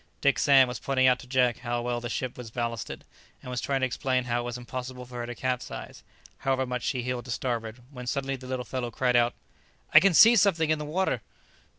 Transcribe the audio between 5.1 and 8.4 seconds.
her to capsize, however much she heeled to starboard, when suddenly